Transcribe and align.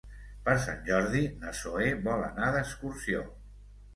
Per 0.45 0.53
Sant 0.63 0.79
Jordi 0.87 1.21
na 1.43 1.51
Zoè 1.59 1.91
vol 2.09 2.25
anar 2.31 2.49
d'excursió. 2.57 3.21